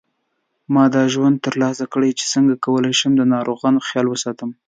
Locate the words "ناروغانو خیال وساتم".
3.33-4.49